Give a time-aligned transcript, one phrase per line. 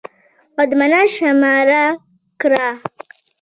[0.57, 1.83] قدمانه شماره
[2.41, 2.67] کړه.